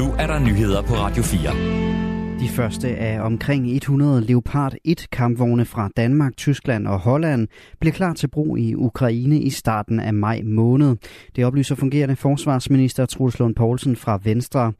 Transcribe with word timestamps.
Nu 0.00 0.14
er 0.18 0.26
der 0.26 0.38
nyheder 0.38 0.82
på 0.82 0.94
Radio 0.94 1.22
4. 1.22 2.40
De 2.40 2.48
første 2.48 2.88
af 2.88 3.20
omkring 3.20 3.70
100 3.76 4.20
Leopard 4.20 4.74
1 4.84 5.06
kampvogne 5.12 5.64
fra 5.64 5.90
Danmark, 5.96 6.36
Tyskland 6.36 6.86
og 6.86 6.98
Holland 6.98 7.48
bliver 7.80 7.92
klar 7.92 8.12
til 8.12 8.28
brug 8.28 8.58
i 8.58 8.74
Ukraine 8.74 9.40
i 9.40 9.50
starten 9.50 10.00
af 10.00 10.14
maj 10.14 10.42
måned. 10.44 10.96
Det 11.36 11.44
oplyser 11.44 11.74
fungerende 11.74 12.16
forsvarsminister 12.16 13.06
Truls 13.06 13.38
Lund 13.38 13.54
Poulsen 13.54 13.96
fra 13.96 14.18
Venstre. 14.24 14.72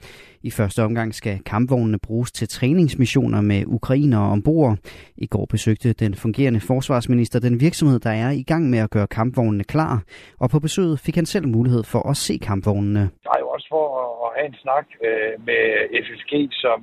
I 0.42 0.50
første 0.50 0.80
omgang 0.82 1.14
skal 1.14 1.36
kampvognene 1.52 1.98
bruges 2.06 2.32
til 2.32 2.48
træningsmissioner 2.48 3.40
med 3.40 3.62
ukrainere 3.66 4.26
ombord. 4.34 4.76
I 5.16 5.26
går 5.26 5.46
besøgte 5.54 5.92
den 5.92 6.14
fungerende 6.14 6.60
forsvarsminister 6.60 7.40
den 7.40 7.60
virksomhed, 7.60 7.98
der 8.00 8.10
er 8.10 8.30
i 8.30 8.42
gang 8.42 8.70
med 8.70 8.78
at 8.78 8.90
gøre 8.90 9.06
kampvognene 9.06 9.64
klar. 9.64 10.02
Og 10.40 10.50
på 10.50 10.58
besøget 10.60 11.00
fik 11.06 11.14
han 11.14 11.26
selv 11.26 11.46
mulighed 11.48 11.82
for 11.92 12.02
at 12.10 12.16
se 12.16 12.34
kampvognene. 12.48 13.04
Der 13.24 13.30
er 13.36 13.40
jo 13.44 13.48
også 13.48 13.66
for 13.74 13.84
at 14.26 14.30
have 14.36 14.46
en 14.52 14.58
snak 14.64 14.86
øh, 15.06 15.32
med 15.48 15.62
FFG, 16.04 16.32
som 16.52 16.78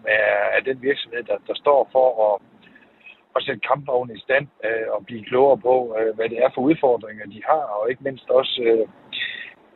er 0.55 0.59
den 0.69 0.77
virksomhed, 0.81 1.23
der, 1.23 1.37
der 1.47 1.55
står 1.63 1.89
for 1.95 2.07
at, 2.27 2.35
at 3.35 3.43
sætte 3.45 3.61
kampvogne 3.71 4.13
i 4.17 4.19
stand 4.25 4.47
øh, 4.67 4.87
og 4.95 5.05
blive 5.05 5.23
klogere 5.29 5.57
på, 5.67 5.75
øh, 5.97 6.15
hvad 6.15 6.29
det 6.29 6.37
er 6.45 6.49
for 6.53 6.61
udfordringer, 6.69 7.25
de 7.25 7.41
har, 7.49 7.63
og 7.77 7.89
ikke 7.89 8.03
mindst 8.07 8.29
også 8.29 8.55
øh, 8.67 8.87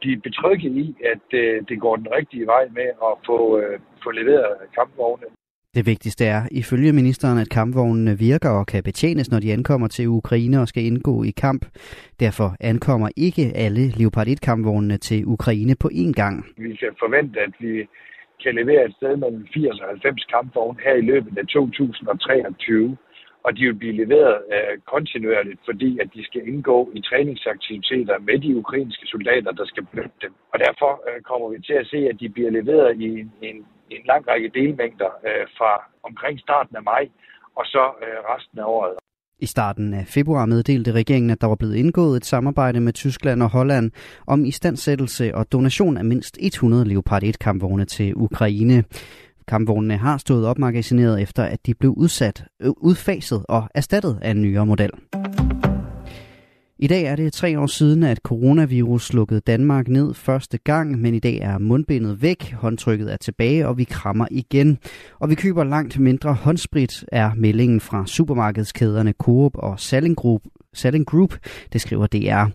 blive 0.02 0.22
betrygget 0.28 0.72
i, 0.86 0.96
at 1.14 1.28
øh, 1.42 1.56
det 1.70 1.78
går 1.80 1.96
den 1.96 2.08
rigtige 2.18 2.46
vej 2.46 2.64
med 2.78 2.90
at 3.08 3.14
få, 3.26 3.38
øh, 3.60 3.80
få 4.04 4.10
leveret 4.12 4.54
kampvogne. 4.78 5.28
Det 5.76 5.86
vigtigste 5.86 6.26
er, 6.26 6.42
ifølge 6.52 6.94
ministeren, 6.94 7.38
at 7.44 7.50
kampvognene 7.50 8.14
virker 8.20 8.50
og 8.50 8.66
kan 8.68 8.84
betjenes, 8.84 9.32
når 9.32 9.40
de 9.40 9.54
ankommer 9.54 9.88
til 9.88 10.08
Ukraine 10.08 10.62
og 10.62 10.68
skal 10.68 10.84
indgå 10.84 11.24
i 11.24 11.34
kamp. 11.46 11.66
Derfor 12.20 12.50
ankommer 12.60 13.10
ikke 13.18 13.46
alle 13.56 13.84
Leopard 14.00 14.28
1-kampvognene 14.28 14.98
til 14.98 15.20
Ukraine 15.26 15.76
på 15.82 15.88
én 15.94 16.12
gang. 16.22 16.46
Vi 16.58 16.76
kan 16.76 16.94
forvente, 17.00 17.40
at 17.40 17.54
vi 17.60 17.74
kan 18.44 18.56
levere 18.56 18.86
et 18.86 18.96
sted 18.96 19.14
mellem 19.18 19.48
80 19.54 19.80
og 19.80 19.88
90 19.88 20.26
kampvogne 20.36 20.80
her 20.86 20.96
i 20.96 21.06
løbet 21.12 21.38
af 21.38 21.46
2023 21.48 22.98
og 23.46 23.50
de 23.58 23.62
vil 23.68 23.80
blive 23.82 23.96
leveret 24.04 24.38
øh, 24.54 24.74
kontinuerligt, 24.94 25.60
fordi 25.70 25.90
at 26.02 26.08
de 26.16 26.22
skal 26.26 26.48
indgå 26.48 26.78
i 26.98 27.02
træningsaktiviteter 27.10 28.16
med 28.28 28.38
de 28.46 28.58
ukrainske 28.62 29.06
soldater, 29.14 29.52
der 29.52 29.66
skal 29.66 29.84
benytte 29.86 30.18
dem. 30.22 30.34
Og 30.54 30.60
derfor 30.60 30.92
øh, 31.08 31.22
kommer 31.30 31.48
vi 31.54 31.60
til 31.68 31.74
at 31.82 31.88
se, 31.94 32.00
at 32.12 32.20
de 32.20 32.30
bliver 32.30 32.52
leveret 32.60 32.92
i 33.02 33.06
en, 33.20 33.32
en, 33.42 33.58
en 33.96 34.02
lang 34.12 34.28
række 34.28 34.50
delmængder 34.60 35.12
øh, 35.28 35.46
fra 35.58 35.72
omkring 36.04 36.40
starten 36.40 36.76
af 36.76 36.84
maj 36.84 37.04
og 37.60 37.66
så 37.66 37.84
øh, 38.04 38.20
resten 38.32 38.60
af 38.60 38.66
året. 38.66 38.96
I 39.40 39.46
starten 39.46 39.94
af 39.94 40.06
februar 40.08 40.46
meddelte 40.46 40.92
regeringen, 40.92 41.30
at 41.30 41.42
der 41.42 41.48
var 41.48 41.56
blevet 41.56 41.76
indgået 41.76 42.18
et 42.18 42.26
samarbejde 42.26 42.80
med 42.80 42.94
Tyskland 42.94 43.44
og 43.44 43.50
Holland 43.50 43.92
om 44.28 44.46
istandsættelse 44.46 45.36
og 45.36 45.52
donation 45.52 45.98
af 45.98 46.06
mindst 46.06 46.38
100 46.42 46.86
Leopard 46.90 47.24
1-kampvogne 47.24 47.86
til 47.86 48.14
Ukraine. 48.16 48.84
Kampvognene 49.52 49.98
har 49.98 50.18
stået 50.18 50.46
opmagasineret 50.46 51.22
efter, 51.22 51.44
at 51.44 51.66
de 51.66 51.74
blev 51.74 51.92
udsat, 51.92 52.46
udfaset 52.78 53.46
og 53.50 53.70
erstattet 53.76 54.20
af 54.22 54.32
en 54.32 54.42
nyere 54.42 54.66
model. 54.66 54.90
I 56.80 56.88
dag 56.88 57.04
er 57.04 57.16
det 57.16 57.34
tre 57.34 57.60
år 57.60 57.68
siden, 57.68 58.04
at 58.04 58.18
coronavirus 58.18 59.14
lukkede 59.14 59.40
Danmark 59.40 59.88
ned 59.88 60.14
første 60.14 60.58
gang, 60.58 61.02
men 61.02 61.14
i 61.14 61.20
dag 61.20 61.38
er 61.38 61.58
mundbindet 61.58 62.22
væk, 62.22 62.52
håndtrykket 62.52 63.14
er 63.14 63.18
tilbage, 63.18 63.68
og 63.68 63.78
vi 63.78 63.84
krammer 63.84 64.28
igen. 64.32 64.78
Og 65.20 65.30
vi 65.30 65.36
køber 65.36 65.64
langt 65.64 66.00
mindre 66.00 66.34
håndsprit, 66.34 67.06
er 67.12 67.32
meldingen 67.38 67.80
fra 67.80 68.08
supermarkedskæderne 68.08 69.14
Coop 69.20 69.52
og 69.56 69.80
Salling 69.80 70.16
Group, 70.16 70.42
Salling 70.74 71.06
Group 71.06 71.38
det 71.74 71.82
skriver 71.82 72.08
DR. 72.08 72.46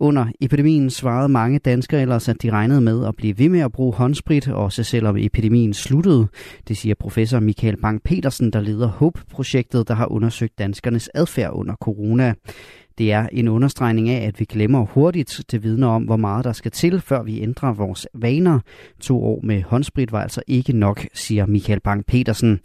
Under 0.00 0.26
epidemien 0.40 0.90
svarede 0.90 1.28
mange 1.28 1.58
danskere 1.58 2.02
ellers, 2.02 2.28
at 2.28 2.42
de 2.42 2.50
regnede 2.50 2.80
med 2.80 3.06
at 3.06 3.16
blive 3.16 3.38
ved 3.38 3.48
med 3.48 3.60
at 3.60 3.72
bruge 3.72 3.94
håndsprit, 3.94 4.48
også 4.48 4.82
selvom 4.82 5.16
epidemien 5.16 5.74
sluttede. 5.74 6.28
Det 6.68 6.76
siger 6.76 6.94
professor 6.94 7.40
Michael 7.40 7.76
Bang-Petersen, 7.76 8.50
der 8.50 8.60
leder 8.60 8.88
HOPE-projektet, 8.88 9.88
der 9.88 9.94
har 9.94 10.12
undersøgt 10.12 10.58
danskernes 10.58 11.10
adfærd 11.14 11.52
under 11.52 11.74
corona. 11.74 12.34
Det 12.98 13.12
er 13.12 13.26
en 13.32 13.48
understregning 13.48 14.08
af, 14.08 14.26
at 14.26 14.40
vi 14.40 14.44
glemmer 14.44 14.84
hurtigt. 14.84 15.40
Det 15.50 15.62
vidner 15.62 15.88
om, 15.88 16.02
hvor 16.02 16.16
meget 16.16 16.44
der 16.44 16.52
skal 16.52 16.70
til, 16.70 17.00
før 17.00 17.22
vi 17.22 17.40
ændrer 17.42 17.72
vores 17.72 18.06
vaner. 18.14 18.60
To 19.00 19.24
år 19.24 19.40
med 19.42 19.62
håndsprit 19.62 20.12
var 20.12 20.22
altså 20.22 20.42
ikke 20.46 20.72
nok, 20.72 21.06
siger 21.14 21.46
Michael 21.46 21.80
Bang-Petersen. 21.88 22.58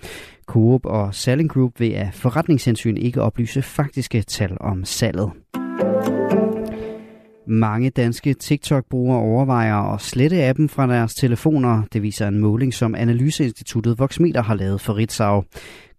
Coop 0.45 0.85
og 0.85 1.16
Selling 1.16 1.49
Group 1.49 1.79
vil 1.79 1.91
af 1.91 2.09
forretningshensyn 2.13 2.97
ikke 2.97 3.22
oplyse 3.22 3.61
faktiske 3.61 4.22
tal 4.22 4.57
om 4.59 4.85
salget. 4.85 5.31
Mange 7.47 7.89
danske 7.89 8.33
TikTok-brugere 8.33 9.19
overvejer 9.19 9.93
at 9.93 10.01
slette 10.01 10.43
appen 10.43 10.69
fra 10.69 10.87
deres 10.87 11.15
telefoner. 11.15 11.83
Det 11.93 12.01
viser 12.01 12.27
en 12.27 12.39
måling, 12.39 12.73
som 12.73 12.95
Analyseinstituttet 12.95 13.99
Voxmeter 13.99 14.41
har 14.41 14.55
lavet 14.55 14.81
for 14.81 14.97
Ritzau. 14.97 15.43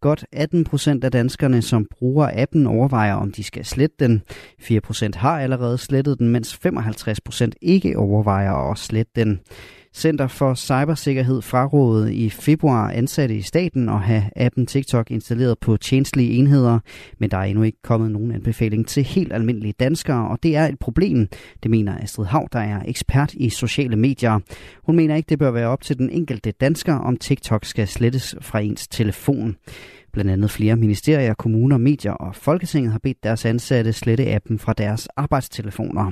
Godt 0.01 0.25
18 0.33 0.65
procent 0.65 1.05
af 1.05 1.13
danskerne, 1.13 1.63
som 1.63 1.87
bruger 1.91 2.31
appen, 2.33 2.67
overvejer, 2.67 3.15
om 3.15 3.33
de 3.33 3.43
skal 3.43 3.65
slette 3.65 3.97
den. 4.01 4.23
4 4.61 4.81
procent 4.81 5.17
har 5.17 5.41
allerede 5.41 5.79
slettet 5.79 6.19
den, 6.19 6.29
mens 6.29 6.57
55 6.57 7.21
procent 7.21 7.57
ikke 7.63 7.99
overvejer 7.99 8.71
at 8.71 8.79
slette 8.79 9.13
den. 9.17 9.41
Center 9.97 10.27
for 10.27 10.55
Cybersikkerhed 10.55 11.43
frarådede 11.43 12.15
i 12.15 12.31
februar 12.31 12.91
ansatte 12.91 13.37
i 13.37 13.43
staten 13.43 13.89
at 13.89 14.01
have 14.01 14.23
appen 14.37 14.67
TikTok 14.67 15.11
installeret 15.11 15.59
på 15.59 15.77
tjenestlige 15.77 16.33
enheder, 16.33 16.79
men 17.19 17.31
der 17.31 17.37
er 17.37 17.43
endnu 17.43 17.63
ikke 17.63 17.83
kommet 17.83 18.11
nogen 18.11 18.33
anbefaling 18.33 18.87
til 18.87 19.03
helt 19.03 19.33
almindelige 19.33 19.75
danskere, 19.81 20.29
og 20.29 20.39
det 20.43 20.57
er 20.57 20.67
et 20.67 20.79
problem, 20.79 21.29
det 21.63 21.71
mener 21.71 21.99
Astrid 21.99 22.27
Hav, 22.27 22.49
der 22.53 22.59
er 22.59 22.83
ekspert 22.87 23.35
i 23.35 23.51
sociale 23.51 23.97
medier. 23.97 24.41
Hun 24.87 24.97
mener 24.97 25.17
ikke, 25.17 25.29
det 25.29 25.39
bør 25.39 25.51
være 25.51 25.69
op 25.69 25.83
til 25.83 25.99
den 25.99 26.11
enkelte 26.11 26.51
dansker, 26.51 26.95
om 26.95 27.17
TikTok 27.17 27.65
skal 27.65 27.89
slettes 27.89 28.35
fra 28.41 28.61
ens 28.61 28.89
telefon. 28.89 29.57
Blandt 30.13 30.31
andet 30.31 30.51
flere 30.51 30.77
ministerier, 30.77 31.35
kommuner, 31.35 31.79
medier 31.79 32.13
og 32.13 32.35
Folketinget 32.35 32.93
har 32.93 32.99
bedt 32.99 33.23
deres 33.23 33.45
ansatte 33.45 33.93
slette 33.93 34.35
appen 34.35 34.59
fra 34.59 34.73
deres 34.73 35.09
arbejdstelefoner. 35.17 36.11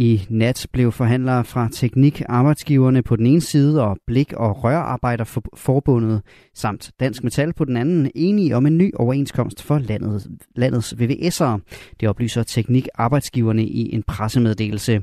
I 0.00 0.26
nat 0.28 0.66
blev 0.72 0.92
forhandlere 0.92 1.44
fra 1.44 1.68
Teknik 1.72 2.22
Arbejdsgiverne 2.28 3.02
på 3.02 3.16
den 3.16 3.26
ene 3.26 3.40
side 3.40 3.82
og 3.82 3.96
Blik- 4.06 4.32
og 4.32 4.64
Rørarbejderforbundet 4.64 6.22
samt 6.54 6.90
Dansk 7.00 7.24
Metal 7.24 7.52
på 7.52 7.64
den 7.64 7.76
anden 7.76 8.10
enige 8.14 8.56
om 8.56 8.66
en 8.66 8.78
ny 8.78 8.92
overenskomst 8.96 9.62
for 9.62 9.78
landet, 9.78 10.26
landets 10.56 10.94
VVS'ere. 11.00 11.58
Det 12.00 12.08
oplyser 12.08 12.42
Teknik 12.42 12.88
Arbejdsgiverne 12.94 13.64
i 13.64 13.94
en 13.94 14.02
pressemeddelelse. 14.02 15.02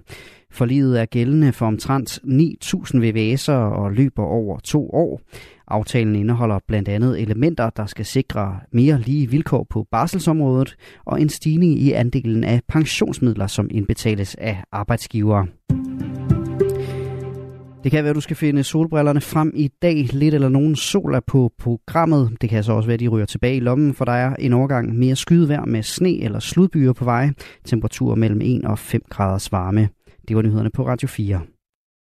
Forliget 0.55 1.01
er 1.01 1.05
gældende 1.05 1.53
for 1.53 1.65
omtrent 1.65 2.11
9.000 2.11 2.97
VVS'ere 2.97 3.51
og 3.51 3.91
løber 3.91 4.23
over 4.23 4.59
to 4.59 4.89
år. 4.89 5.21
Aftalen 5.67 6.15
indeholder 6.15 6.59
blandt 6.67 6.87
andet 6.87 7.21
elementer, 7.21 7.69
der 7.69 7.85
skal 7.85 8.05
sikre 8.05 8.59
mere 8.71 9.01
lige 9.01 9.29
vilkår 9.29 9.67
på 9.69 9.85
barselsområdet 9.91 10.75
og 11.05 11.21
en 11.21 11.29
stigning 11.29 11.79
i 11.79 11.91
andelen 11.91 12.43
af 12.43 12.61
pensionsmidler, 12.69 13.47
som 13.47 13.67
indbetales 13.71 14.35
af 14.35 14.63
arbejdsgivere. 14.71 15.47
Det 17.83 17.91
kan 17.91 18.03
være, 18.03 18.09
at 18.09 18.15
du 18.15 18.21
skal 18.21 18.35
finde 18.35 18.63
solbrillerne 18.63 19.21
frem 19.21 19.51
i 19.55 19.67
dag. 19.81 20.07
Lidt 20.13 20.33
eller 20.33 20.49
nogen 20.49 20.75
sol 20.75 21.13
er 21.13 21.19
på 21.27 21.51
programmet. 21.59 22.31
Det 22.41 22.49
kan 22.49 22.63
så 22.63 22.73
også 22.73 22.87
være, 22.87 22.93
at 22.93 22.99
de 22.99 23.07
ryger 23.07 23.25
tilbage 23.25 23.55
i 23.55 23.59
lommen, 23.59 23.93
for 23.93 24.05
der 24.05 24.11
er 24.11 24.35
en 24.35 24.53
overgang 24.53 24.97
mere 24.97 25.15
skydevær 25.15 25.65
med 25.65 25.83
sne 25.83 26.21
eller 26.21 26.39
sludbyer 26.39 26.93
på 26.93 27.05
vej. 27.05 27.29
Temperatur 27.65 28.15
mellem 28.15 28.41
1 28.43 28.65
og 28.65 28.79
5 28.79 29.01
graders 29.09 29.51
varme. 29.51 29.89
Det 30.27 30.35
var 30.35 30.41
nyhederne 30.43 30.71
på 30.71 30.87
Radio 30.87 31.07
4. 31.07 31.41